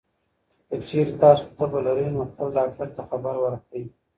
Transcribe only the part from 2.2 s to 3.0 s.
خپل ډاکټر